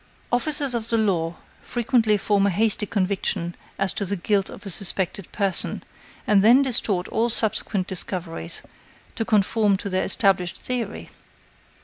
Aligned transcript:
Officers 0.31 0.73
of 0.73 0.89
the 0.89 0.97
law 0.97 1.35
frequently 1.61 2.17
form 2.17 2.47
a 2.47 2.49
hasty 2.49 2.87
conviction 2.87 3.53
as 3.77 3.93
to 3.93 4.03
the 4.03 4.15
guilt 4.15 4.49
of 4.49 4.65
a 4.65 4.69
suspected 4.71 5.31
person, 5.31 5.83
and 6.25 6.41
then 6.43 6.63
distort 6.63 7.07
all 7.09 7.29
subsequent 7.29 7.85
discoveries 7.85 8.63
to 9.13 9.23
conform 9.23 9.77
to 9.77 9.91
their 9.91 10.03
established 10.03 10.57
theory. 10.57 11.11